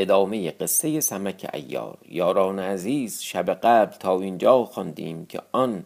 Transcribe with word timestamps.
ادامه 0.00 0.50
قصه 0.50 1.00
سمک 1.00 1.50
ایار 1.54 1.98
یاران 2.08 2.58
عزیز 2.58 3.20
شب 3.20 3.50
قبل 3.50 3.96
تا 3.96 4.20
اینجا 4.20 4.64
خواندیم 4.64 5.26
که 5.26 5.40
آن 5.52 5.84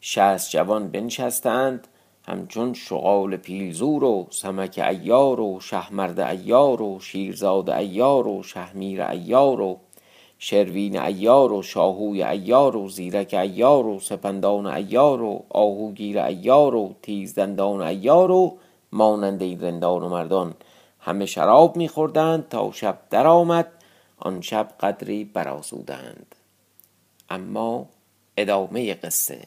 شست 0.00 0.50
جوان 0.50 0.88
بنشستند 0.88 1.88
همچون 2.28 2.74
شغال 2.74 3.36
پیلزور 3.36 4.04
و 4.04 4.26
سمک 4.30 4.78
ایار 4.78 5.40
و 5.40 5.60
شهمرد 5.60 6.20
ایار 6.20 6.82
و 6.82 7.00
شیرزاد 7.00 7.70
ایار 7.70 8.28
و 8.28 8.42
شهمیر 8.42 9.02
ایار 9.02 9.60
و 9.60 9.78
شروین 10.38 10.98
ایار 10.98 11.52
و 11.52 11.62
شاهوی 11.62 12.22
ایار 12.22 12.76
و 12.76 12.88
زیرک 12.88 13.34
ایار 13.34 13.86
و 13.86 14.00
سپندان 14.00 14.66
ایار 14.66 15.22
و 15.22 15.44
آهوگیر 15.50 16.20
ایار 16.20 16.74
و 16.74 16.94
تیزدندان 17.02 17.82
ایار 17.82 18.30
و 18.30 18.58
مانند 18.92 19.42
این 19.42 19.60
رندان 19.60 20.02
و 20.02 20.08
مردان 20.08 20.54
همه 21.06 21.26
شراب 21.26 21.76
میخوردند 21.76 22.48
تا 22.48 22.72
شب 22.72 22.98
درآمد 23.10 23.72
آن 24.18 24.40
شب 24.40 24.68
قدری 24.80 25.24
برآسودند. 25.24 26.34
اما 27.30 27.86
ادامه 28.36 28.94
قصه. 28.94 29.40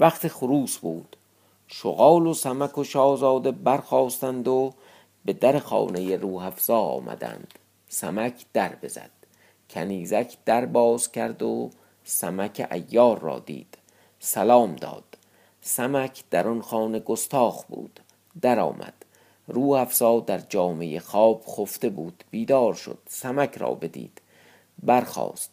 وقت 0.00 0.28
خروس 0.28 0.78
بود. 0.78 1.16
شغال 1.66 2.26
و 2.26 2.34
سمک 2.34 2.78
و 2.78 2.84
شاهزاده 2.84 3.52
برخواستند 3.52 4.48
و 4.48 4.72
به 5.24 5.32
در 5.32 5.58
خانه 5.58 6.16
روحفزا 6.16 6.78
آمدند. 6.78 7.54
سمک 7.88 8.44
در 8.52 8.74
بزد. 8.82 9.10
کنیزک 9.70 10.36
در 10.44 10.66
باز 10.66 11.12
کرد 11.12 11.42
و 11.42 11.70
سمک 12.04 12.68
ایار 12.70 13.18
را 13.18 13.38
دید. 13.38 13.78
سلام 14.20 14.76
داد. 14.76 15.18
سمک 15.60 16.24
در 16.30 16.48
آن 16.48 16.62
خانه 16.62 16.98
گستاخ 17.00 17.64
بود. 17.64 18.00
در 18.40 18.60
آمد. 18.60 18.97
رو 19.48 19.62
افزا 19.62 20.20
در 20.20 20.38
جامعه 20.38 21.00
خواب 21.00 21.44
خفته 21.46 21.88
بود 21.88 22.24
بیدار 22.30 22.74
شد 22.74 22.98
سمک 23.08 23.56
را 23.58 23.74
بدید. 23.74 24.20
برخاست. 24.82 25.50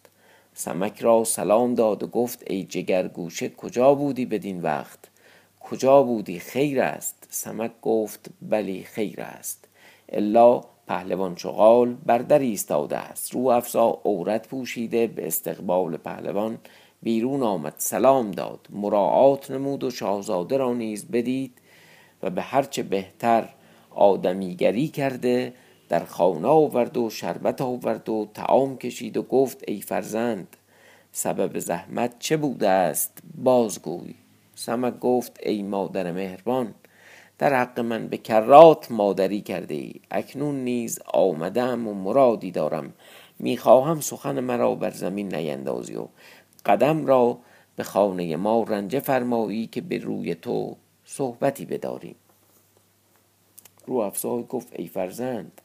سمک 0.54 1.02
را 1.02 1.24
سلام 1.24 1.74
داد 1.74 2.04
و 2.04 2.08
گفت 2.08 2.44
ای 2.48 2.64
جگر 2.64 3.08
گوشه 3.08 3.50
کجا 3.50 3.96
بودی 3.96 4.26
بدین 4.26 4.62
وقت؟ 4.62 5.00
کجا 5.60 6.04
بودی؟ 6.04 6.40
خیر 6.40 6.82
است. 6.82 7.28
سمک 7.30 7.72
گفت 7.82 8.30
بلی 8.42 8.84
خیر 8.84 9.22
است. 9.22 9.68
الا 10.10 10.62
پهلوان 10.88 11.36
شغال 11.36 11.94
بر 11.94 12.18
در 12.18 12.40
ایستاده 12.40 12.98
است. 12.98 13.34
رو 13.34 13.48
افزا 13.48 14.02
عورت 14.06 14.48
پوشیده 14.48 15.08
به 15.08 15.28
استقبال 15.28 15.98
پهلوان 15.98 16.58
بیرون 17.04 17.44
آمد 17.44 17.74
سلام 17.78 18.32
داد. 18.32 18.68
مراعات 18.70 19.52
نمود 19.52 19.84
و 19.84 19.92
شاهزاده 19.92 20.58
را 20.58 20.74
نیز 20.74 21.08
بدید 21.08 21.58
و 22.24 22.30
به 22.30 22.42
هرچه 22.42 22.84
بهتر 22.84 23.50
آدمیگری 23.96 24.88
کرده 24.88 25.54
در 25.90 26.06
خانه 26.06 26.48
آورد 26.48 26.98
و 26.98 27.10
شربت 27.10 27.62
آورد 27.62 28.10
و 28.10 28.28
تعام 28.34 28.78
کشید 28.78 29.18
و 29.18 29.24
گفت 29.24 29.64
ای 29.68 29.82
فرزند 29.82 30.58
سبب 31.12 31.60
زحمت 31.60 32.16
چه 32.20 32.38
بوده 32.38 32.70
است؟ 32.70 33.18
بازگوی. 33.38 34.16
سمک 34.56 35.00
گفت 35.00 35.40
ای 35.44 35.64
مادر 35.64 36.12
مهربان 36.12 36.74
در 37.38 37.54
حق 37.54 37.80
من 37.80 38.08
به 38.08 38.18
کرات 38.18 38.92
مادری 38.92 39.42
کرده 39.42 39.74
ای. 39.74 39.94
اکنون 40.12 40.56
نیز 40.56 41.00
آمدم 41.14 41.88
و 41.88 41.94
مرادی 41.94 42.52
دارم. 42.52 42.94
می‌خواهم 43.40 44.00
سخن 44.00 44.40
مرا 44.40 44.76
بر 44.76 44.92
زمین 44.92 45.36
نیندازی 45.36 45.96
و 45.96 46.08
قدم 46.66 47.06
را 47.06 47.38
به 47.76 47.84
خانه 47.84 48.36
ما 48.36 48.64
رنجه 48.64 49.00
فرمایی 49.00 49.68
که 49.68 49.82
به 49.82 49.98
روی 49.98 50.36
تو 50.36 50.76
صحبتی 51.06 51.66
بداریم. 51.66 52.16
رو 53.86 53.96
افزای 53.96 54.44
گفت 54.44 54.68
ای 54.76 54.88
فرزند 54.88 55.62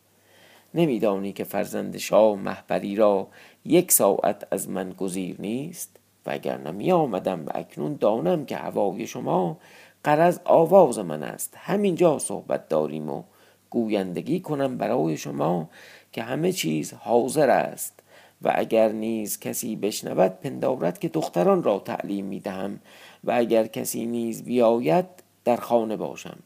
نمیدانی 0.74 1.32
که 1.32 1.44
فرزند 1.44 1.96
شاه 1.96 2.36
محبری 2.36 2.96
را 2.96 3.28
یک 3.64 3.92
ساعت 3.92 4.46
از 4.50 4.68
من 4.68 4.90
گزیر 4.90 5.36
نیست؟ 5.38 5.96
و 6.26 6.30
اگر 6.30 6.58
نمی 6.58 6.92
آمدم 6.92 7.46
و 7.46 7.50
اکنون 7.54 7.96
دانم 8.00 8.44
که 8.44 8.56
هوای 8.56 9.06
شما 9.06 9.58
قرض 10.04 10.38
آواز 10.44 10.98
من 10.98 11.22
است. 11.22 11.54
همینجا 11.56 12.18
صحبت 12.18 12.68
داریم 12.68 13.10
و 13.10 13.22
گویندگی 13.70 14.40
کنم 14.40 14.78
برای 14.78 15.16
شما 15.16 15.70
که 16.12 16.22
همه 16.22 16.52
چیز 16.52 16.92
حاضر 16.92 17.50
است. 17.50 18.00
و 18.42 18.52
اگر 18.54 18.92
نیز 18.92 19.40
کسی 19.40 19.76
بشنود 19.76 20.40
پندارد 20.40 20.98
که 20.98 21.08
دختران 21.08 21.62
را 21.62 21.78
تعلیم 21.78 22.24
می 22.24 22.40
دهم 22.40 22.80
و 23.24 23.32
اگر 23.32 23.66
کسی 23.66 24.06
نیز 24.06 24.44
بیاید 24.44 25.06
در 25.44 25.56
خانه 25.56 25.96
باشم. 25.96 26.38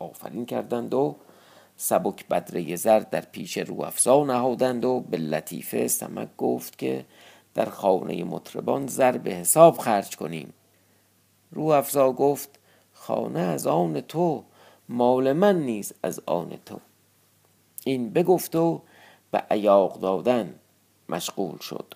آفرین 0.00 0.46
کردند 0.46 0.94
و 0.94 1.16
سبک 1.76 2.28
بدره 2.28 2.76
زر 2.76 3.00
در 3.00 3.20
پیش 3.20 3.58
رو 3.58 3.80
افزا 3.82 4.24
نهادند 4.24 4.84
و 4.84 5.00
به 5.00 5.16
لطیفه 5.16 5.88
سمک 5.88 6.28
گفت 6.38 6.78
که 6.78 7.04
در 7.54 7.64
خانه 7.64 8.24
مطربان 8.24 8.86
زر 8.86 9.18
به 9.18 9.30
حساب 9.30 9.78
خرج 9.78 10.16
کنیم. 10.16 10.52
رو 11.50 11.64
افزا 11.64 12.12
گفت 12.12 12.58
خانه 12.92 13.40
از 13.40 13.66
آن 13.66 14.00
تو 14.00 14.44
مال 14.88 15.32
من 15.32 15.60
نیز 15.62 15.92
از 16.02 16.20
آن 16.26 16.58
تو. 16.66 16.80
این 17.84 18.10
بگفت 18.10 18.56
و 18.56 18.82
به 19.30 19.38
عیاق 19.50 20.00
دادن 20.00 20.54
مشغول 21.08 21.58
شد. 21.58 21.94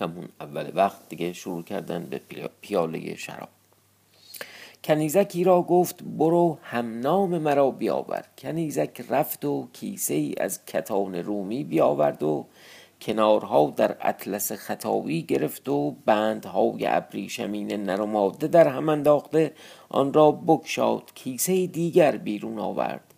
همون 0.00 0.28
اول 0.40 0.70
وقت 0.74 1.08
دیگه 1.08 1.32
شروع 1.32 1.62
کردن 1.62 2.06
به 2.06 2.20
پیاله 2.60 3.16
شراب. 3.16 3.48
کنیزکی 4.84 5.44
را 5.44 5.62
گفت 5.62 6.02
برو 6.02 6.58
همنام 6.62 7.38
مرا 7.38 7.70
بیاور. 7.70 8.24
کنیزک 8.38 9.04
رفت 9.08 9.44
و 9.44 9.68
کیسه 9.72 10.14
ای 10.14 10.34
از 10.40 10.64
کتان 10.64 11.14
رومی 11.14 11.64
بیاورد 11.64 12.22
و 12.22 12.46
کنارها 13.00 13.72
در 13.76 13.96
اطلس 14.00 14.52
خطاوی 14.52 15.22
گرفت 15.22 15.68
و 15.68 15.90
بندهای 16.06 16.86
ابریشمین 16.86 17.72
نر 17.72 18.00
و 18.00 18.06
ماده 18.06 18.48
در 18.48 18.68
هم 18.68 18.88
انداخته 18.88 19.52
آن 19.88 20.12
را 20.12 20.32
بکشاد 20.32 21.02
کیسه 21.14 21.66
دیگر 21.66 22.16
بیرون 22.16 22.58
آورد. 22.58 23.14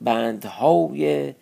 بندهای 0.00 1.34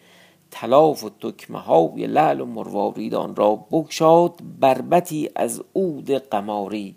تلاف 0.51 1.05
و 1.05 1.11
تکمه 1.11 1.59
های 1.59 2.07
لعل 2.07 2.41
و 2.41 2.47
مروارید 2.47 3.15
آن 3.15 3.37
را 3.37 3.67
بکشاد 3.71 4.41
بربتی 4.61 5.31
از 5.37 5.63
عود 5.75 6.11
قماری 6.11 6.97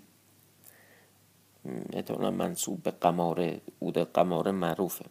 احتمالا 1.94 2.32
منصوب 2.32 2.84
به 2.84 2.92
قماره 2.92 3.62
عود 3.82 3.98
قماره 3.98 4.52
معروفه. 4.52 5.06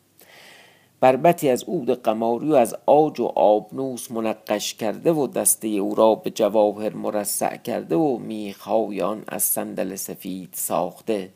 بربتی 1.00 1.48
از 1.48 1.64
عود 1.64 1.90
قماری 2.02 2.48
و 2.48 2.54
از 2.54 2.76
آج 2.86 3.20
و 3.20 3.24
آبنوس 3.24 4.10
منقش 4.10 4.74
کرده 4.74 5.12
و 5.12 5.26
دسته 5.26 5.68
او 5.68 5.94
را 5.94 6.14
به 6.14 6.30
جواهر 6.30 6.92
مرصع 6.92 7.56
کرده 7.56 7.96
و 7.96 8.18
میخهای 8.18 9.02
از 9.28 9.42
صندل 9.42 9.94
سفید 9.94 10.50
ساخته. 10.52 11.30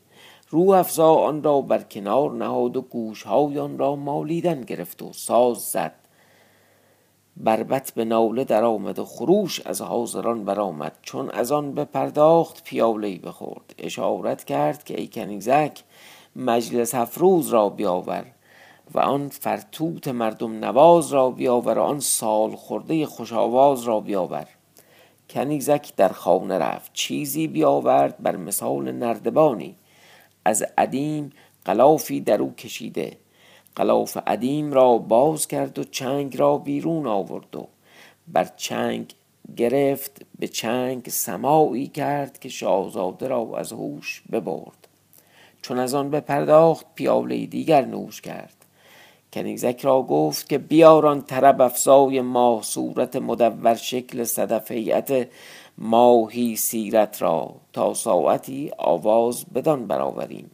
رو 0.51 0.71
افزا 0.71 1.15
آن 1.15 1.43
را 1.43 1.61
بر 1.61 1.83
کنار 1.83 2.33
نهاد 2.33 2.77
و 2.77 2.83
گوشهای 2.83 3.59
آن 3.59 3.79
را 3.79 3.97
مالیدن 3.97 4.61
گرفت 4.61 5.03
و 5.03 5.13
ساز 5.13 5.59
زد. 5.59 5.95
بربت 7.41 7.93
به 7.95 8.05
ناله 8.05 8.45
در 8.45 8.65
آمد 8.65 8.99
و 8.99 9.05
خروش 9.05 9.61
از 9.61 9.83
حاضران 9.83 10.45
برآمد. 10.45 10.93
چون 11.03 11.31
از 11.31 11.53
آن 11.53 11.73
به 11.73 11.85
پرداخت 11.85 12.65
پیاله 12.65 13.19
بخورد. 13.19 13.75
اشارت 13.79 14.45
کرد 14.45 14.85
که 14.85 15.01
ای 15.01 15.09
کنیزک 15.09 15.83
مجلس 16.37 16.95
افروز 16.95 17.49
را 17.49 17.69
بیاور 17.69 18.25
و 18.95 19.01
آن 19.01 19.29
فرتوت 19.29 20.09
مردم 20.09 20.65
نواز 20.65 21.13
را 21.13 21.31
بیاور 21.31 21.79
و 21.79 21.83
آن 21.83 22.01
سال 22.01 22.57
خورده 22.57 23.07
خوش 23.07 23.33
آواز 23.33 23.83
را 23.83 24.01
بیاور. 24.01 24.47
کنیزک 25.31 25.97
در 25.97 26.09
خانه 26.09 26.59
رفت. 26.59 26.93
چیزی 26.93 27.47
بیاورد 27.47 28.23
بر 28.23 28.37
مثال 28.37 28.93
نردبانی. 28.93 29.77
از 30.45 30.65
عدیم 30.79 31.33
قلافی 31.65 32.21
در 32.21 32.43
او 32.43 32.55
کشیده. 32.55 33.17
قلاف 33.79 34.19
عدیم 34.27 34.73
را 34.73 34.99
باز 34.99 35.49
کرد 35.49 35.79
و 35.79 35.85
چنگ 35.85 36.37
را 36.37 36.59
بیرون 36.59 37.07
آورد 37.07 37.57
و 37.57 37.67
بر 38.29 38.49
چنگ 38.57 39.15
گرفت 39.57 40.23
به 40.39 40.49
چنگ 40.49 41.09
سماعی 41.09 41.87
کرد 41.87 42.39
که 42.39 42.49
شاهزاده 42.49 43.29
را 43.29 43.51
از 43.57 43.73
هوش 43.73 44.23
ببرد. 44.33 44.89
چون 45.63 45.79
از 45.79 45.95
آن 45.95 46.11
به 46.11 46.21
پرداخت 46.21 46.87
پیاله 46.95 47.47
دیگر 47.47 47.85
نوش 47.85 48.21
کرد. 48.21 48.55
کنیزک 49.33 49.81
را 49.83 50.03
گفت 50.03 50.49
که 50.49 50.59
بیاران 50.59 51.23
طرب 51.23 51.61
افزای 51.61 52.21
ماه 52.21 52.63
صورت 52.63 53.17
مدور 53.17 53.75
شکل 53.75 54.25
صدف 54.25 54.71
هیئت 54.71 55.29
ماهی 55.79 56.57
سیرت 56.57 57.23
را 57.23 57.55
تا 57.73 57.95
ساعتی 57.95 58.71
آواز 58.79 59.45
بدان 59.55 59.87
برآوریم. 59.87 60.51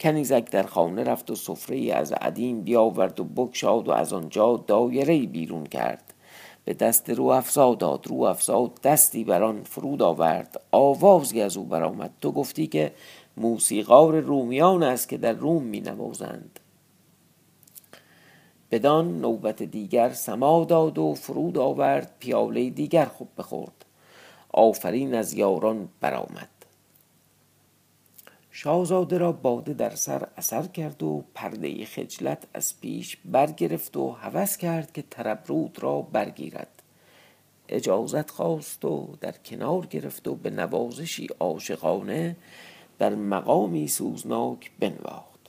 کنیزک 0.00 0.50
در 0.50 0.62
خانه 0.62 1.04
رفت 1.04 1.30
و 1.30 1.34
سفره 1.34 1.92
از 1.94 2.12
عدیم 2.12 2.60
بیاورد 2.60 3.20
و 3.20 3.24
بکشاد 3.24 3.88
و 3.88 3.90
از 3.92 4.12
آنجا 4.12 4.64
دایره 4.66 5.26
بیرون 5.26 5.66
کرد. 5.66 6.14
به 6.64 6.74
دست 6.74 7.10
رو 7.10 7.24
افزا 7.24 7.74
داد 7.74 8.06
رو 8.06 8.22
افزا 8.22 8.70
دستی 8.82 9.24
بر 9.24 9.42
آن 9.42 9.62
فرود 9.62 10.02
آورد. 10.02 10.60
آوازی 10.72 11.40
از 11.40 11.56
او 11.56 11.64
برآمد. 11.64 12.10
تو 12.20 12.32
گفتی 12.32 12.66
که 12.66 12.92
موسیقار 13.36 14.20
رومیان 14.20 14.82
است 14.82 15.08
که 15.08 15.18
در 15.18 15.32
روم 15.32 15.62
می 15.62 15.80
نوازند. 15.80 16.60
بدان 18.70 19.20
نوبت 19.20 19.62
دیگر 19.62 20.12
سما 20.12 20.64
داد 20.64 20.98
و 20.98 21.14
فرود 21.14 21.58
آورد. 21.58 22.14
پیاله 22.18 22.70
دیگر 22.70 23.04
خوب 23.04 23.28
بخورد. 23.38 23.84
آفرین 24.52 25.14
از 25.14 25.34
یاران 25.34 25.88
برآمد. 26.00 26.59
شاهزاده 28.62 29.18
را 29.18 29.32
باده 29.32 29.74
در 29.74 29.94
سر 29.94 30.28
اثر 30.36 30.66
کرد 30.66 31.02
و 31.02 31.24
پرده 31.34 31.84
خجلت 31.84 32.46
از 32.54 32.80
پیش 32.80 33.16
برگرفت 33.24 33.96
و 33.96 34.10
هوس 34.10 34.56
کرد 34.56 34.92
که 34.92 35.04
تربرود 35.10 35.82
را 35.82 36.02
برگیرد. 36.02 36.82
اجازت 37.68 38.30
خواست 38.30 38.84
و 38.84 39.16
در 39.20 39.32
کنار 39.32 39.86
گرفت 39.86 40.28
و 40.28 40.34
به 40.34 40.50
نوازشی 40.50 41.26
عاشقانه 41.40 42.36
در 42.98 43.14
مقامی 43.14 43.88
سوزناک 43.88 44.70
بنواخت. 44.78 45.40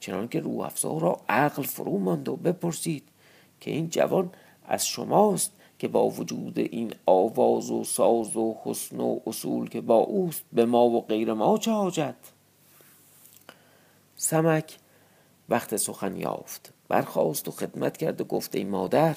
چنانکه 0.00 0.40
روح 0.40 0.66
افزا 0.66 0.98
را 0.98 1.20
عقل 1.28 1.62
فرو 1.62 1.98
ماند 1.98 2.28
و 2.28 2.36
بپرسید 2.36 3.08
که 3.60 3.70
این 3.70 3.88
جوان 3.88 4.30
از 4.66 4.86
شماست؟ 4.86 5.52
که 5.78 5.88
با 5.88 6.08
وجود 6.08 6.58
این 6.58 6.94
آواز 7.06 7.70
و 7.70 7.84
ساز 7.84 8.36
و 8.36 8.56
حسن 8.64 9.00
و 9.00 9.20
اصول 9.26 9.68
که 9.68 9.80
با 9.80 9.96
اوست 9.96 10.44
به 10.52 10.66
ما 10.66 10.84
و 10.84 11.06
غیر 11.06 11.32
ما 11.32 11.58
چه 11.58 11.70
حاجت؟ 11.70 12.14
سمک 14.16 14.78
وقت 15.48 15.76
سخن 15.76 16.16
یافت 16.16 16.72
برخواست 16.88 17.48
و 17.48 17.50
خدمت 17.50 17.96
کرد 17.96 18.20
و 18.20 18.24
گفت 18.24 18.54
ای 18.54 18.64
مادر 18.64 19.16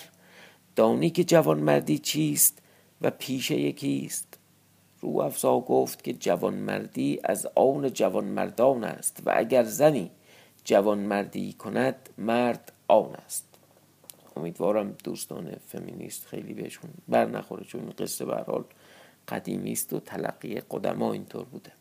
دانی 0.75 1.10
که 1.10 1.24
جوان 1.24 1.60
مردی 1.60 1.98
چیست 1.98 2.62
و 3.02 3.10
پیشه 3.10 3.60
یکیست؟ 3.60 4.38
رو 5.02 5.19
افزا 5.19 5.60
گفت 5.60 6.04
که 6.04 6.13
جوان 6.13 6.54
مردی 6.54 7.19
از 7.24 7.48
آن 7.56 7.90
جوان 7.90 8.25
مردان 8.25 8.84
است 8.84 9.22
و 9.25 9.34
اگر 9.36 9.63
زنی 9.63 10.12
جوان 10.63 11.00
مردی 11.00 11.54
کند 11.54 12.10
مرد 12.18 12.72
آن 12.88 13.16
است. 13.16 13.50
امیدوارم 14.41 14.95
دوستان 15.03 15.55
فمینیست 15.67 16.25
خیلی 16.25 16.53
بهشون 16.53 16.89
بر 17.07 17.25
نخوره 17.25 17.65
چون 17.65 17.81
این 17.81 17.93
قصه 17.99 18.25
به 18.25 18.35
حال 18.35 18.63
قدیمی 19.27 19.77
و 19.91 19.99
تلقی 19.99 20.61
قدما 20.71 21.13
اینطور 21.13 21.45
بوده. 21.45 21.71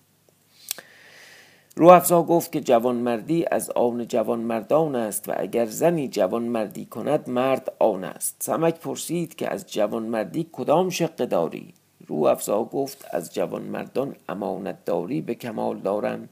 رو 1.77 1.89
افزا 1.89 2.23
گفت 2.23 2.53
که 2.53 2.61
جوان 2.61 2.97
مردی 2.97 3.45
از 3.51 3.71
آن 3.71 4.07
جوان 4.07 4.41
مردان 4.41 4.97
است 4.97 5.29
و 5.29 5.33
اگر 5.37 5.67
زنی 5.67 6.09
جوان 6.09 6.43
مردی 6.43 6.85
کند 6.85 7.31
مرد 7.31 7.73
آن 7.79 8.05
است. 8.05 8.37
سمک 8.41 8.81
پرسید 8.81 9.35
که 9.35 9.53
از 9.53 9.73
جوان 9.73 10.03
مردی 10.03 10.49
کدام 10.53 10.91
شقه 10.91 11.27
داری؟ 11.27 11.75
رو 12.07 12.17
افزا 12.17 12.65
گفت 12.65 13.07
از 13.11 13.35
جوان 13.35 13.63
مردان 13.63 14.17
امانت 14.29 14.85
داری 14.85 15.21
به 15.21 15.35
کمال 15.35 15.79
دارم 15.79 16.29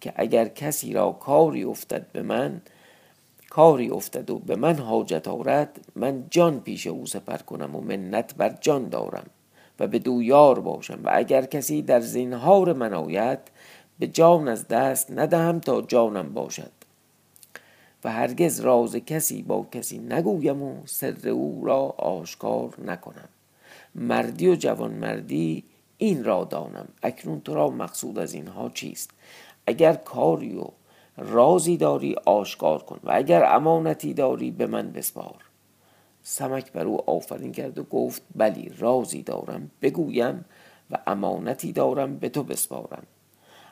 که 0.00 0.12
اگر 0.16 0.48
کسی 0.48 0.92
را 0.92 1.12
کاری 1.12 1.64
افتد 1.64 2.12
به 2.12 2.22
من 2.22 2.60
کاری 3.50 3.90
افتد 3.90 4.30
و 4.30 4.38
به 4.38 4.56
من 4.56 4.78
حاجت 4.78 5.28
آرد 5.28 5.80
من 5.96 6.24
جان 6.30 6.60
پیش 6.60 6.86
او 6.86 7.06
سپر 7.06 7.36
کنم 7.36 7.76
و 7.76 7.80
منت 7.80 8.34
بر 8.34 8.58
جان 8.60 8.88
دارم 8.88 9.26
و 9.80 9.86
به 9.86 9.98
دو 9.98 10.22
یار 10.22 10.60
باشم 10.60 11.00
و 11.04 11.10
اگر 11.12 11.44
کسی 11.44 11.82
در 11.82 12.00
زینهار 12.00 12.72
من 12.72 12.94
آید 12.94 13.38
به 13.98 14.06
جان 14.06 14.48
از 14.48 14.68
دست 14.68 15.10
ندهم 15.10 15.60
تا 15.60 15.82
جانم 15.82 16.34
باشد. 16.34 16.70
و 18.04 18.12
هرگز 18.12 18.60
راز 18.60 18.96
کسی 18.96 19.42
با 19.42 19.66
کسی 19.72 19.98
نگویم 19.98 20.62
و 20.62 20.82
سر 20.86 21.28
او 21.28 21.62
را 21.64 21.80
آشکار 21.98 22.74
نکنم. 22.84 23.28
مردی 23.94 24.48
و 24.48 24.54
جوان 24.54 24.94
مردی 24.94 25.64
این 25.98 26.24
را 26.24 26.44
دانم. 26.44 26.88
اکنون 27.02 27.40
تو 27.40 27.54
را 27.54 27.70
مقصود 27.70 28.18
از 28.18 28.34
اینها 28.34 28.70
چیست؟ 28.70 29.10
اگر 29.66 29.92
کاری 29.92 30.56
و 30.56 30.64
رازی 31.18 31.76
داری 31.76 32.16
آشکار 32.24 32.82
کن. 32.82 33.00
و 33.04 33.10
اگر 33.14 33.44
امانتی 33.44 34.14
داری 34.14 34.50
به 34.50 34.66
من 34.66 34.92
بسپار. 34.92 35.44
سمک 36.22 36.72
بر 36.72 36.84
او 36.84 37.10
آفرین 37.10 37.52
کرد 37.52 37.78
و 37.78 37.82
گفت 37.82 38.22
بلی 38.36 38.72
رازی 38.78 39.22
دارم 39.22 39.70
بگویم 39.82 40.44
و 40.90 40.98
امانتی 41.06 41.72
دارم 41.72 42.16
به 42.16 42.28
تو 42.28 42.42
بسپارم. 42.42 43.02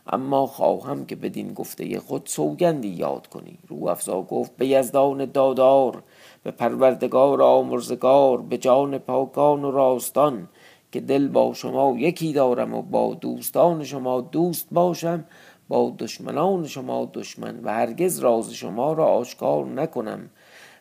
اما 0.06 0.46
خواهم 0.46 1.06
که 1.06 1.16
بدین 1.16 1.54
گفته 1.54 2.00
خود 2.00 2.22
سوگندی 2.26 2.88
یاد 2.88 3.26
کنی. 3.26 3.58
رو 3.68 3.88
افزا 3.88 4.22
گفت 4.22 4.56
به 4.56 4.66
یزدان 4.66 5.24
دادار 5.24 6.02
به 6.42 6.50
پروردگار 6.50 7.42
آمرزگار 7.42 8.42
به 8.42 8.58
جان 8.58 8.98
پاکان 8.98 9.64
و 9.64 9.70
راستان 9.70 10.48
که 10.92 11.00
دل 11.00 11.28
با 11.28 11.54
شما 11.54 11.94
یکی 11.98 12.32
دارم 12.32 12.74
و 12.74 12.82
با 12.82 13.14
دوستان 13.14 13.84
شما 13.84 14.20
دوست 14.20 14.68
باشم 14.70 15.24
با 15.68 15.94
دشمنان 15.98 16.66
شما 16.66 17.10
دشمن 17.14 17.60
و 17.62 17.72
هرگز 17.72 18.18
راز 18.18 18.52
شما 18.52 18.92
را 18.92 19.06
آشکار 19.06 19.66
نکنم 19.66 20.30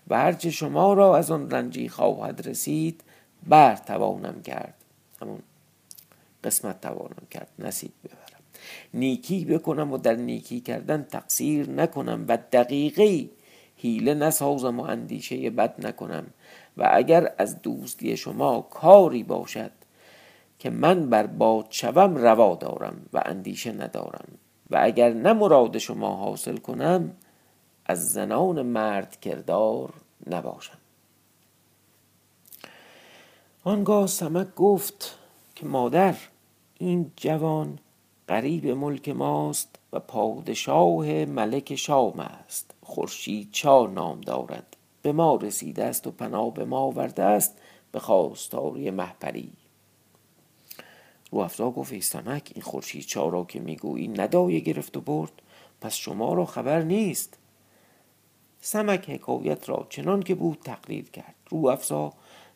و 0.07 0.17
هرچه 0.17 0.51
شما 0.51 0.93
را 0.93 1.17
از 1.17 1.31
آن 1.31 1.51
رنجی 1.51 1.89
خواهد 1.89 2.47
رسید 2.47 3.03
بر 3.47 3.75
توانم 3.75 4.41
کرد. 4.41 4.73
همون 5.21 5.39
قسمت 6.43 6.81
توانم 6.81 7.27
کرد 7.31 7.47
نصیب 7.59 7.91
ببرم. 8.03 8.43
نیکی 8.93 9.45
بکنم 9.45 9.93
و 9.93 9.97
در 9.97 10.15
نیکی 10.15 10.59
کردن 10.59 11.03
تقصیر 11.03 11.69
نکنم 11.69 12.25
و 12.27 12.37
دقیقی 12.51 13.29
حیله 13.77 14.13
نسازم 14.13 14.79
و 14.79 14.83
اندیشه 14.83 15.49
بد 15.49 15.85
نکنم. 15.85 16.25
و 16.77 16.89
اگر 16.93 17.33
از 17.37 17.61
دوستی 17.61 18.17
شما 18.17 18.61
کاری 18.61 19.23
باشد 19.23 19.71
که 20.59 20.69
من 20.69 21.09
بر 21.09 21.27
باد 21.27 21.67
شوم 21.69 22.15
روا 22.15 22.55
دارم 22.55 23.05
و 23.13 23.21
اندیشه 23.25 23.71
ندارم. 23.71 24.27
و 24.69 24.79
اگر 24.81 25.13
نه 25.13 25.33
مراد 25.33 25.77
شما 25.77 26.15
حاصل 26.15 26.57
کنم 26.57 27.11
از 27.85 28.11
زنان 28.11 28.61
مرد 28.61 29.19
کردار 29.19 29.93
نباشم. 30.29 30.77
آنگاه 33.63 34.07
سمک 34.07 34.55
گفت 34.55 35.19
که 35.55 35.65
مادر 35.65 36.15
این 36.77 37.11
جوان 37.15 37.79
قریب 38.27 38.67
ملک 38.67 39.09
ماست 39.09 39.79
و 39.93 39.99
پادشاه 39.99 41.25
ملک 41.25 41.75
شام 41.75 42.19
است. 42.19 42.71
خورشید 42.83 43.51
چا 43.51 43.85
نام 43.85 44.21
دارد؟ 44.21 44.75
به 45.01 45.11
ما 45.11 45.35
رسیده 45.35 45.83
است 45.83 46.07
و 46.07 46.11
پناه 46.11 46.53
به 46.53 46.65
ما 46.65 46.79
آورده 46.79 47.23
است 47.23 47.57
به 47.91 47.99
خواستاری 47.99 48.91
محپری 48.91 49.51
رو 51.35 51.41
افزا 51.41 51.71
گفت 51.71 51.93
ای 51.93 52.01
سمک 52.01 52.51
این 52.55 52.63
خورشید 52.63 53.05
چا 53.05 53.29
را 53.29 53.43
که 53.43 53.59
می‌گویی 53.59 54.07
ندایه 54.07 54.59
گرفت 54.59 54.97
و 54.97 55.01
برد. 55.01 55.31
پس 55.81 55.95
شما 55.95 56.33
را 56.33 56.45
خبر 56.45 56.81
نیست. 56.81 57.37
سمک 58.61 59.09
حکایت 59.09 59.69
را 59.69 59.87
چنان 59.89 60.23
که 60.23 60.35
بود 60.35 60.59
تقریر 60.63 61.09
کرد. 61.09 61.35
رو 61.49 61.67
افزا 61.67 62.13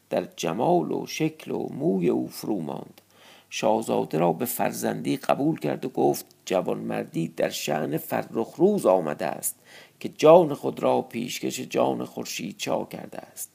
در 0.10 0.28
جمال 0.36 0.92
و 0.92 1.06
شکل 1.08 1.52
و 1.52 1.68
موی 1.74 2.10
او 2.10 2.28
فرو 2.28 2.62
ماند. 2.62 3.02
شاهزاده 3.50 4.18
را 4.18 4.34
به 4.34 4.46
فرزندی 4.46 5.18
قبول 5.18 5.60
کرد 5.60 5.86
و 5.86 5.90
گفت 5.90 6.26
جوانمردی 6.46 7.28
در 7.28 7.50
شعن 7.50 7.98
فرخ 7.98 8.56
روز 8.58 8.86
آمده 8.86 9.26
است 9.26 9.56
که 10.00 10.10
جان 10.10 10.54
خود 10.54 10.84
را 10.84 11.02
پیشکش 11.02 11.60
جان 11.60 12.06
خورشید 12.06 12.58
چا 12.58 12.86
کرده 12.86 13.18
است. 13.18 13.52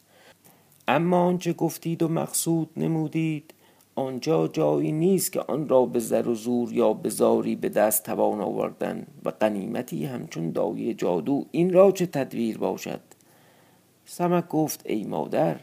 اما 0.89 1.25
آنچه 1.25 1.53
گفتید 1.53 2.03
و 2.03 2.09
مقصود 2.09 2.71
نمودید 2.77 3.54
آنجا 3.97 4.49
جایی 4.49 4.93
نیست 4.93 5.33
که 5.33 5.41
آن 5.41 5.69
را 5.69 5.87
به 5.87 5.99
زر 5.99 6.29
و 6.29 6.35
زور 6.35 6.73
یا 6.73 6.93
به 6.93 7.09
زاری 7.09 7.57
به 7.57 7.69
دست 7.69 8.03
توان 8.03 8.41
آوردن 8.41 9.07
و 9.25 9.29
قنیمتی 9.29 10.05
همچون 10.05 10.51
دایه 10.51 10.95
جادو 10.95 11.45
این 11.51 11.73
را 11.73 11.93
چه 11.93 12.07
تدبیر 12.07 12.59
باشد؟ 12.59 13.01
سمک 14.05 14.49
گفت 14.49 14.83
ای 14.87 15.05
مادر 15.05 15.57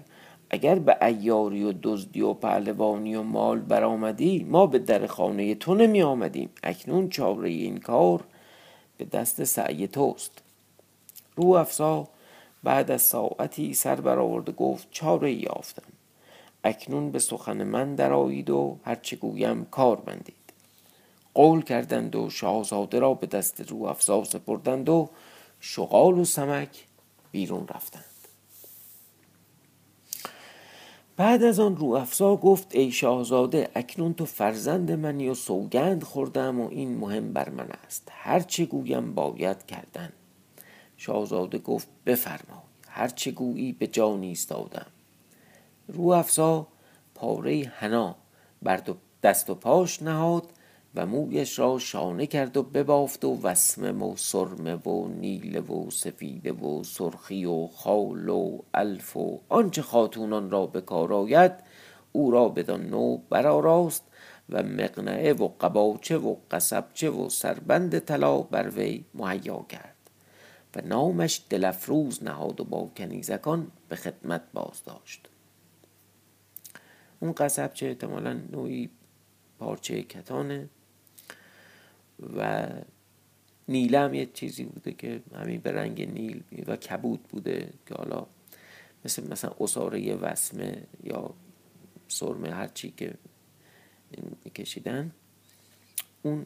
اگر 0.50 0.80
به 0.80 0.98
ایاری 1.06 1.64
و 1.64 1.74
دزدی 1.84 2.22
و 2.22 2.34
پهلوانی 2.34 3.16
و 3.16 3.24
مال 3.24 3.60
برآمدی 3.60 4.44
ما 4.50 4.68
به 4.68 4.80
در 4.80 5.08
خانه 5.08 5.56
تو 5.56 5.76
نمی 5.76 6.02
آمدیم 6.02 6.50
اکنون 6.64 7.10
چاره 7.10 7.50
این 7.50 7.78
کار 7.78 8.24
به 8.98 9.06
دست 9.06 9.44
سعی 9.44 9.88
توست. 9.88 10.32
رو 11.36 11.48
افسا 11.48 12.08
بعد 12.64 12.92
از 12.92 13.02
ساعتی 13.02 13.74
سر 13.74 14.02
برآورد 14.02 14.56
گفت 14.56 14.88
چاره 14.92 15.32
یافتم. 15.34 15.91
اکنون 16.64 17.12
به 17.12 17.20
سخن 17.20 17.64
من 17.64 17.96
درآیید 17.96 18.50
و 18.50 18.78
هرچه 18.84 19.16
گویم 19.16 19.66
کار 19.66 19.96
بندید. 19.96 20.36
قول 21.34 21.62
کردند 21.62 22.16
و 22.16 22.30
شاهزاده 22.30 23.00
را 23.00 23.14
به 23.14 23.28
دست 23.28 23.72
رو 23.72 23.84
افزا 23.84 24.24
سپردند 24.24 24.90
و 24.90 25.10
شغال 25.60 26.20
و 26.20 26.26
سمک 26.26 26.86
بیرون 27.32 27.68
رفتند. 27.68 28.06
بعد 31.18 31.44
از 31.44 31.60
آن 31.60 31.78
رو 31.78 31.88
افزا 31.88 32.36
گفت 32.36 32.76
ای 32.76 32.92
شاهزاده 32.92 33.70
اکنون 33.76 34.14
تو 34.14 34.26
فرزند 34.26 34.92
منی 34.92 35.30
و 35.30 35.34
سوگند 35.34 36.04
خوردم 36.04 36.60
و 36.60 36.70
این 36.70 36.98
مهم 36.98 37.34
بر 37.34 37.50
من 37.50 37.70
است. 37.86 38.08
هرچه 38.12 38.66
گویم 38.66 39.14
باید 39.14 39.66
کردن. 39.66 40.14
شاهزاده 40.98 41.58
گفت 41.58 41.88
بفرمای. 42.06 42.62
هرچه 42.88 43.32
گویی 43.32 43.72
به 43.72 43.88
جان 43.88 44.24
ایستادم. 44.24 44.91
رو 45.88 46.08
افزا 46.08 46.68
پاره 47.16 47.72
حنا. 47.76 48.16
بر 48.62 48.84
دست 49.24 49.50
و 49.50 49.56
پاش 49.56 50.02
نهاد 50.02 50.44
و 50.96 51.06
مویش 51.06 51.60
را 51.60 51.80
شانه 51.80 52.28
کرد 52.28 52.58
و 52.58 52.64
ببافت 52.64 53.26
و 53.26 53.42
وسمه 53.44 53.92
و 53.92 54.16
سرمه 54.18 54.76
و 54.76 55.08
نیله 55.08 55.60
و 55.60 55.92
سفیده 55.92 56.52
و 56.52 56.84
سرخی 56.84 57.46
و 57.46 57.68
خال 57.68 58.30
و 58.30 58.60
الف 58.74 59.18
و 59.18 59.40
آنچه 59.50 59.82
خاتونان 59.82 60.52
را 60.52 60.66
به 60.66 60.82
کار 60.82 61.14
آید 61.14 61.52
او 62.12 62.32
را 62.32 62.50
بدان 62.50 62.86
نوع 62.86 63.22
برآراست 63.30 64.04
و 64.50 64.64
مقنعه 64.64 65.34
و 65.34 65.48
قباچه 65.48 66.18
و 66.18 66.36
قصبچه 66.52 67.10
و 67.10 67.30
سربند 67.30 68.00
طلا 68.00 68.38
بر 68.38 68.70
وی 68.70 69.06
مهیا 69.14 69.66
کرد 69.70 69.96
و 70.76 70.82
نامش 70.82 71.42
دلفروز 71.50 72.24
نهاد 72.24 72.62
و 72.62 72.64
با 72.64 72.90
کنیزکان 72.98 73.72
به 73.90 73.96
خدمت 73.96 74.42
باز 74.54 74.84
داشت 74.86 75.28
اون 77.22 77.32
قصبچه 77.32 77.86
احتمالا 77.86 78.34
نوعی 78.34 78.90
پارچه 79.60 80.04
کتانه. 80.04 80.70
و 82.38 82.70
نیله 83.68 84.00
هم 84.00 84.14
یه 84.14 84.26
چیزی 84.26 84.64
بوده 84.64 84.92
که 84.92 85.22
همین 85.36 85.62
به 85.62 85.72
رنگ 85.72 86.02
نیل 86.02 86.44
و 86.68 86.76
کبود 86.76 87.24
بوده 87.24 87.74
که 87.86 87.96
حالا 87.96 88.28
مثل 89.06 89.32
مثلا 89.32 89.52
اصاره 89.60 90.16
وسمه 90.16 90.84
یا 91.04 91.34
سرمه 92.08 92.50
هرچی 92.50 92.94
که 92.98 93.14
کشیدن 94.56 95.12
اون 96.22 96.46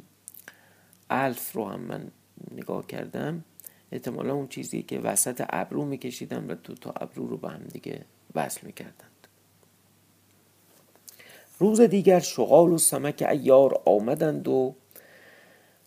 الف 1.09 1.51
رو 1.51 1.65
هم 1.65 1.79
من 1.79 2.11
نگاه 2.51 2.87
کردم. 2.87 3.43
احتمالا 3.91 4.33
اون 4.33 4.47
چیزی 4.47 4.83
که 4.83 4.99
وسط 4.99 5.45
ابرو 5.49 5.85
میکشیدن 5.85 6.51
و 6.51 6.55
تو 6.55 6.73
تا 6.73 6.91
ابرو 6.91 7.27
رو 7.27 7.37
به 7.37 7.49
هم 7.49 7.63
دیگه 7.63 8.05
وصل 8.35 8.65
می‌کردند 8.65 9.14
روز 11.59 11.81
دیگر 11.81 12.19
شغال 12.19 12.71
و 12.71 12.77
سمک 12.77 13.25
ایار 13.29 13.81
آمدند 13.85 14.47
و 14.47 14.75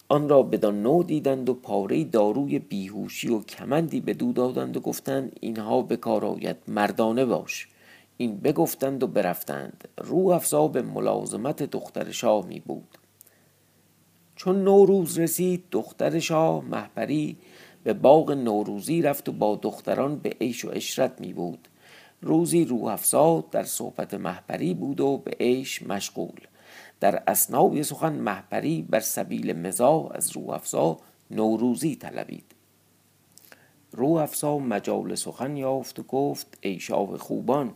آن 0.08 0.28
را 0.28 0.42
بدان 0.42 0.82
نو 0.82 1.02
دیدند 1.02 1.48
و 1.48 1.54
پاره 1.54 2.04
داروی 2.04 2.58
بیهوشی 2.58 3.28
و 3.28 3.40
کمندی 3.40 4.00
به 4.00 4.14
دو 4.14 4.32
دادند 4.32 4.76
و 4.76 4.80
گفتند 4.80 5.36
اینها 5.40 5.82
به 5.82 5.96
کار 5.96 6.24
آید 6.24 6.56
مردانه 6.68 7.24
باش. 7.24 7.68
این 8.16 8.36
بگفتند 8.36 9.02
و 9.02 9.06
برفتند. 9.06 9.88
رو 9.98 10.28
افزا 10.28 10.68
به 10.68 10.82
ملازمت 10.82 11.62
دختر 11.62 12.10
شاه 12.10 12.46
می 12.46 12.60
بود. 12.60 12.98
چون 14.36 14.64
نوروز 14.64 15.18
رسید 15.18 15.64
دختر 15.70 16.18
شاه 16.18 16.64
محپری 16.64 17.36
به 17.84 17.92
باغ 17.92 18.30
نوروزی 18.30 19.02
رفت 19.02 19.28
و 19.28 19.32
با 19.32 19.56
دختران 19.62 20.16
به 20.16 20.30
عیش 20.40 20.64
و 20.64 20.70
اشرت 20.72 21.20
می 21.20 21.32
بود. 21.32 21.68
روزی 22.20 22.64
روح 22.64 22.84
افزا 22.84 23.44
در 23.50 23.62
صحبت 23.62 24.14
محپری 24.14 24.74
بود 24.74 25.00
و 25.00 25.18
به 25.18 25.36
عیش 25.40 25.82
مشغول. 25.82 26.40
در 27.00 27.22
اسنای 27.26 27.82
سخن 27.82 28.12
محپری 28.12 28.82
بر 28.82 29.00
سبیل 29.00 29.52
مزاح 29.52 30.08
از 30.14 30.32
روح 30.32 30.50
افزا 30.50 30.96
نوروزی 31.30 31.96
طلبید. 31.96 32.54
روح 33.92 34.22
افزا 34.22 34.58
مجال 34.58 35.14
سخن 35.14 35.56
یافت 35.56 35.98
و 35.98 36.02
گفت 36.02 36.58
ای 36.60 36.80
شاه 36.80 37.16
خوبان 37.16 37.74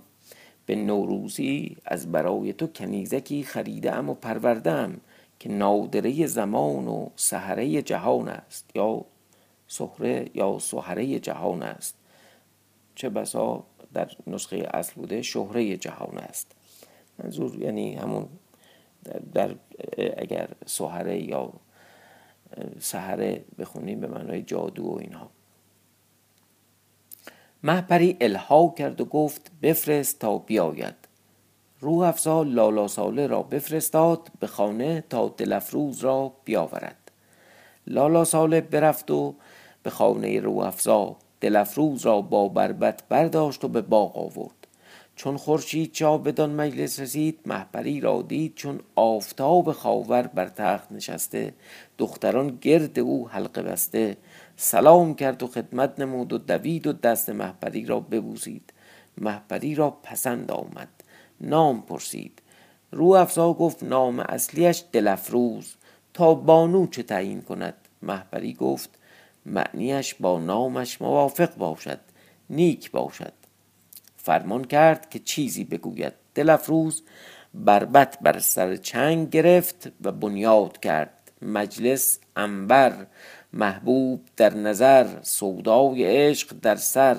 به 0.67 0.77
نوروزی 0.77 1.77
از 1.85 2.13
برای 2.13 2.53
تو 2.53 2.67
کنیزکی 2.67 3.43
خریدم 3.43 4.11
و 4.11 4.15
پروردم 4.15 5.01
که 5.39 5.49
نادره 5.49 6.27
زمان 6.27 6.89
و 6.89 7.09
سهره 7.17 7.83
جهان 7.83 8.29
است 8.29 8.71
یا 8.75 9.05
سهره 9.69 10.31
یا 10.35 10.59
سهره 10.59 11.19
جهان 11.19 11.63
است. 11.63 11.95
چه 12.95 13.09
بسا 13.09 13.65
در 13.95 14.11
نسخه 14.27 14.69
اصل 14.75 14.93
بوده 14.95 15.23
شهره 15.23 15.77
جهان 15.77 16.19
است. 16.19 16.53
منظور 17.19 17.63
یعنی 17.63 17.95
همون 17.95 18.29
در 19.35 19.55
اگر 20.17 20.49
سهره 20.67 21.23
یا 21.23 21.53
سهره 22.81 23.45
بخونیم 23.59 24.01
به 24.01 24.07
معنای 24.07 24.43
جادو 24.43 24.85
و 24.85 24.99
اینها. 24.99 25.31
محپری 27.63 28.17
الها 28.21 28.75
کرد 28.79 29.01
و 29.01 29.05
گفت 29.05 29.51
بفرست 29.63 30.19
تا 30.19 30.39
بیاید. 30.39 30.95
روح 31.81 32.07
افزا 32.07 32.43
لالا 32.43 32.89
ساله 32.89 33.27
را 33.27 33.43
بفرستاد 33.43 34.29
به 34.41 34.47
خانه 34.47 35.05
تا 35.11 35.29
دلفروز 35.29 35.99
را 35.99 36.33
بیاورد. 36.45 37.11
لالا 37.87 38.25
ساله 38.25 38.61
برفت 38.61 39.11
و 39.11 39.35
به 39.83 39.91
خانه 39.91 40.41
روح 40.41 40.67
افزا 40.67 41.17
دلفروز 41.43 42.07
را 42.07 42.21
با 42.21 42.49
بربت 42.49 43.03
برداشت 43.09 43.65
و 43.65 43.69
به 43.69 43.81
باغ 43.81 44.19
آورد. 44.19 44.67
چون 45.17 45.37
خورشید 45.37 45.93
چا 45.93 46.19
بدان 46.19 46.51
مجلس 46.51 47.01
رسید 47.01 47.39
محپری 47.47 48.01
را 48.01 48.23
دید 48.23 48.55
چون 48.55 48.81
آفتاب 48.95 49.73
خاور 49.73 50.23
بر 50.23 50.49
تخت 50.49 50.93
نشسته. 50.93 51.55
دختران 51.99 52.59
گرد 52.61 52.99
او 52.99 53.29
حلقه 53.29 53.63
بسته. 53.63 54.17
سلام 54.57 55.15
کرد 55.15 55.43
و 55.43 55.47
خدمت 55.47 56.01
نمود 56.01 56.33
و 56.33 56.39
دوید 56.39 56.87
و 56.87 56.93
دست 56.93 57.31
محپری 57.31 57.85
را 57.85 58.01
ببوسید. 58.01 58.73
محپری 59.19 59.75
را 59.75 59.91
پسند 59.91 60.51
آمد. 60.51 60.89
نام 61.41 61.83
پرسید. 61.83 62.43
رو 62.91 63.07
افزا 63.07 63.53
گفت 63.53 63.83
نام 63.83 64.21
اصلیش 64.21 64.85
دلفروز 64.93 65.75
تا 66.15 66.35
بانو 66.35 66.87
چه 66.87 67.03
تعیین 67.03 67.43
کند؟ 67.43 67.75
محپری 68.03 68.55
گفت 68.55 68.99
معنیش 69.47 70.15
با 70.15 70.39
نامش 70.39 71.03
موافق 71.03 71.57
باشد 71.57 72.01
نیک 72.51 72.91
باشد. 72.91 73.33
فرمان 74.17 74.65
کرد 74.65 75.11
که 75.11 75.19
چیزی 75.19 75.65
بگوید. 75.65 76.13
دلفروز 76.35 77.03
بربت 77.55 78.19
بر 78.21 78.39
سر 78.39 78.77
چنگ 78.77 79.31
گرفت 79.31 79.93
و 80.05 80.13
بنیاد 80.13 80.81
کرد. 80.81 81.33
مجلس 81.43 82.19
انبر 82.37 83.07
محبوب 83.53 84.21
در 84.37 84.55
نظر 84.55 85.07
سودای 85.23 86.05
عشق 86.05 86.57
در 86.63 86.77
سر. 86.77 87.17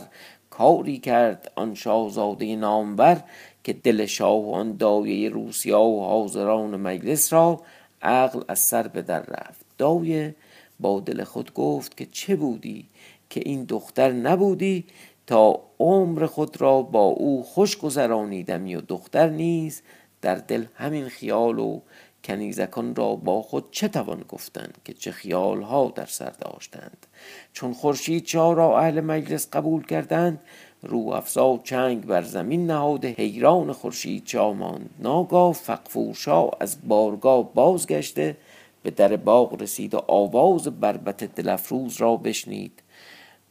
کاری 0.49 0.97
کرد 0.97 1.51
آن 1.55 1.75
شاهزاده 1.75 2.55
نامور 2.55 3.23
که 3.63 3.73
دل 3.73 4.05
شاه 4.05 4.53
آن 4.53 4.77
دایه 4.77 5.29
روسیا 5.29 5.81
و 5.81 6.03
حاضران 6.05 6.75
مجلس 6.75 7.33
را 7.33 7.61
عقل 8.01 8.41
از 8.47 8.59
سر 8.59 8.87
به 8.87 9.01
در 9.01 9.21
رفت. 9.21 9.65
دایه 9.77 10.35
با 10.79 10.99
دل 10.99 11.23
خود 11.23 11.53
گفت 11.53 11.97
که 11.97 12.05
چه 12.05 12.35
بودی 12.35 12.85
که 13.29 13.41
این 13.45 13.63
دختر 13.63 14.11
نبودی 14.11 14.85
تا 15.27 15.59
عمر 15.79 16.25
خود 16.25 16.61
را 16.61 16.81
با 16.81 17.03
او 17.03 17.43
خوش 17.43 17.77
گذرانیدمی 17.77 18.75
و 18.75 18.81
دختر 18.81 19.29
نیز 19.29 19.81
در 20.21 20.35
دل 20.35 20.65
همین 20.75 21.07
خیال 21.07 21.59
و 21.59 21.79
کنیزکان 22.23 22.95
را 22.95 23.15
با 23.15 23.41
خود 23.41 23.71
چه 23.71 23.87
توان 23.87 24.25
گفتند 24.29 24.77
که 24.85 24.93
چه 24.93 25.11
خیالها 25.11 25.93
در 25.95 26.05
سر 26.05 26.29
داشتند. 26.29 27.07
چون 27.53 27.73
خورشید 27.73 28.23
چا 28.23 28.53
را 28.53 28.79
اهل 28.79 29.01
مجلس 29.01 29.47
قبول 29.53 29.85
کردند 29.85 30.39
رو 30.81 30.97
افزا 30.97 31.59
چنگ 31.63 32.05
بر 32.05 32.21
زمین 32.21 32.65
نهاده 32.65 33.07
حیران 33.07 33.71
خورشید 33.71 34.23
چا 34.23 34.53
ماند. 34.53 34.89
ناگاه 34.99 35.53
فقفورشا 35.53 36.49
از 36.49 36.77
بارگاه 36.87 37.53
بازگشته 37.53 38.37
به 38.83 38.91
در 38.91 39.15
باغ 39.15 39.61
رسید 39.61 39.93
و 39.93 40.01
آواز 40.07 40.67
بربت 40.67 41.23
دلفروز 41.23 42.01
را 42.01 42.15
بشنید. 42.15 42.83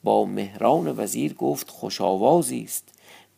با 0.03 0.25
مهران 0.25 0.95
وزیر 0.99 1.35
گفت 1.35 1.71
خوش 1.71 2.01
آوازی 2.01 2.62
است. 2.62 2.89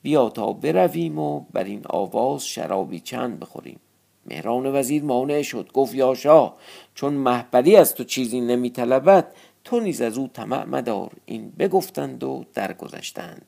بیا 0.03 0.29
تا 0.29 0.53
برویم 0.53 1.19
و 1.19 1.41
بر 1.53 1.65
این 1.65 1.83
آواز 1.85 2.47
شرابی 2.47 3.01
چند 3.01 3.41
بخوریم. 3.41 3.81
مهران 4.27 4.75
وزیر 4.75 5.03
مانع 5.03 5.43
شد. 5.43 5.73
گفت 5.73 5.95
یا 5.95 6.15
شاه 6.15 6.57
چون 6.95 7.13
محبری 7.13 7.77
از 7.77 7.95
تو 7.95 8.05
چیزی 8.05 8.41
نمیطلبد 8.41 9.33
تو 9.65 9.81
نیز 9.81 10.01
از 10.01 10.19
او 10.19 10.29
طمع 10.29 10.65
مدار. 10.65 11.11
این 11.27 11.53
بگفتند 11.59 12.25
و 12.25 12.45
درگذشتند. 12.55 13.47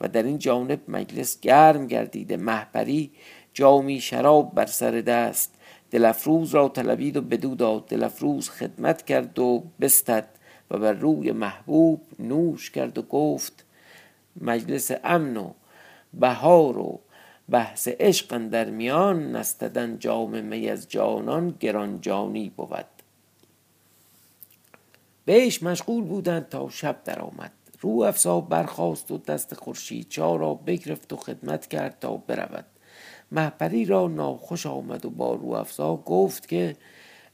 و 0.00 0.08
در 0.08 0.22
این 0.22 0.38
جانب 0.38 0.80
مجلس 0.88 1.40
گرم 1.40 1.86
گردیده 1.86 2.36
محبری 2.36 3.10
جامی 3.54 4.00
شراب 4.00 4.54
بر 4.54 4.66
سر 4.66 4.90
دست 4.90 5.55
دلفروز 5.90 6.54
را 6.54 6.68
طلبید 6.68 7.16
و 7.16 7.20
بدو 7.20 7.54
داد. 7.54 7.86
دلفروز 7.86 8.50
خدمت 8.50 9.04
کرد 9.04 9.38
و 9.38 9.64
بستد 9.80 10.28
و 10.70 10.78
بر 10.78 10.92
روی 10.92 11.32
محبوب 11.32 12.00
نوش 12.18 12.70
کرد 12.70 12.98
و 12.98 13.02
گفت 13.02 13.64
مجلس 14.40 14.90
امن 15.04 15.36
و 15.36 15.50
بهار 16.14 16.78
و 16.78 17.00
بحث 17.48 17.88
عشق 17.88 18.38
در 18.38 18.70
میان 18.70 19.36
نستدن 19.36 19.98
جام 19.98 20.44
می 20.44 20.68
از 20.68 20.88
جانان 20.88 21.54
گران 21.60 22.00
جانی 22.00 22.52
بود. 22.56 22.86
بهش 25.24 25.62
مشغول 25.62 26.04
بودند 26.04 26.48
تا 26.48 26.68
شب 26.68 27.04
درآمد. 27.04 27.52
رو 27.80 28.02
افسا 28.02 28.40
برخاست 28.40 29.10
و 29.10 29.18
دست 29.18 29.54
خورشید 29.54 30.14
را 30.18 30.54
بگرفت 30.54 31.12
و 31.12 31.16
خدمت 31.16 31.66
کرد 31.66 31.96
تا 32.00 32.16
برود. 32.16 32.64
محپری 33.32 33.84
را 33.84 34.08
ناخوش 34.08 34.66
آمد 34.66 35.06
و 35.06 35.10
با 35.10 35.34
رو 35.34 35.48
افزا 35.48 35.96
گفت 35.96 36.48
که 36.48 36.76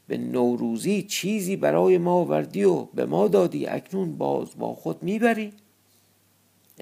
به 0.06 0.18
نوروزی 0.18 1.02
چیزی 1.02 1.56
برای 1.56 1.99
ما 1.99 2.25
وردی 2.25 2.64
و 2.64 2.84
به 2.84 3.06
ما 3.06 3.28
دادی 3.28 3.66
اکنون 3.66 4.18
باز 4.18 4.49
با 4.58 4.75
خود 4.75 5.02
می‌بری. 5.02 5.52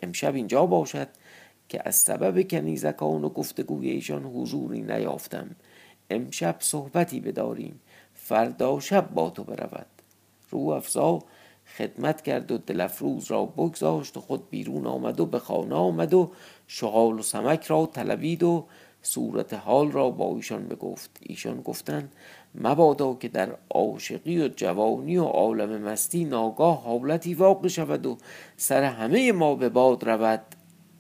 امشب 0.03 0.35
اینجا 0.35 0.67
باشد 0.67 1.09
که 1.69 1.83
از 1.85 1.97
سبب 1.97 2.49
کنیزکان 2.49 3.25
و 3.25 3.29
گفتگوی 3.29 3.91
ایشان 3.91 4.25
حضوری 4.25 4.83
نیافتم. 4.83 5.51
امشب 6.11 6.57
صحبتی 6.59 7.21
بداریم. 7.21 7.81
فردا 8.15 8.81
شب 8.81 9.11
با 9.11 9.31
تو 9.31 9.45
برود. 9.45 9.87
رو 10.51 10.61
افزا 10.61 11.19
خدمت 11.77 12.23
کرد 12.23 12.51
و 12.53 12.59
دل 12.59 12.81
افروز 12.81 13.31
را 13.31 13.45
بگذاشت 13.45 14.17
و 14.17 14.21
خود 14.21 14.51
بیرون 14.51 14.87
آمد 14.87 15.21
و 15.21 15.27
به 15.27 15.39
خانه 15.39 15.75
آمد 15.75 16.15
و 16.15 16.31
شغال 16.67 17.19
و 17.19 17.23
سمک 17.23 17.65
را 17.65 17.87
طلبید 17.87 18.43
و 18.43 18.67
صورت 19.03 19.55
حال 19.55 19.93
را 19.93 20.11
با 20.11 20.35
ایشان 20.37 20.69
بگفت. 20.69 21.11
ایشان 21.21 21.61
گفتند 21.61 22.13
مبادا 22.55 23.15
که 23.15 23.29
در 23.29 23.57
عاشقی 23.71 24.43
و 24.43 24.49
جوانی 24.49 25.17
و 25.17 25.25
عالم 25.25 25.83
مستی 25.83 26.25
ناگاه 26.25 26.83
حالتی 26.83 27.35
واقع 27.35 27.69
شود 27.69 28.07
و 28.07 28.19
سر 28.57 28.83
همه 28.83 29.33
ما 29.33 29.55
به 29.55 29.69
باد 29.69 30.05
رود. 30.05 30.43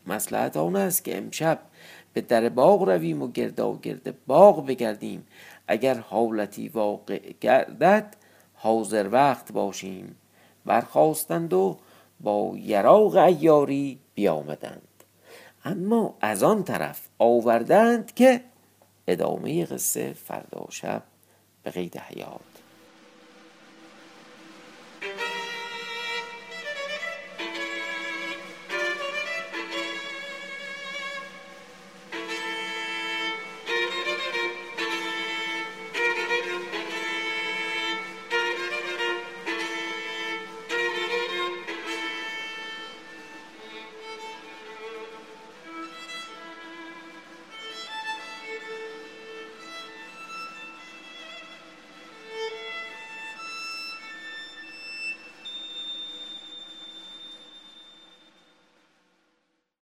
مسلحت 0.06 0.56
آن 0.56 0.76
است 0.76 1.04
که 1.04 1.18
امشب 1.18 1.58
به 2.12 2.20
در 2.20 2.48
باغ 2.48 2.82
رویم 2.82 3.22
و 3.22 3.28
گردا 3.28 3.78
گرد 3.82 4.14
باغ 4.26 4.66
بگردیم. 4.66 5.26
اگر 5.68 5.94
حالتی 5.98 6.68
واقع 6.68 7.20
گردد 7.40 8.16
حاضر 8.54 9.08
وقت 9.08 9.52
باشیم. 9.52 10.16
برخواستند 10.64 11.52
و 11.52 11.76
با 12.20 12.52
یراق 12.56 13.16
ایاری 13.16 13.98
بیامدند. 14.14 14.89
اما 15.64 16.14
از 16.20 16.42
آن 16.42 16.64
طرف 16.64 17.08
آوردند 17.18 18.14
که 18.14 18.44
ادامه 19.06 19.64
قصه 19.64 20.12
فردا 20.12 20.66
شب 20.70 21.02
به 21.62 21.70
قید 21.70 21.96
حیات. 21.96 22.49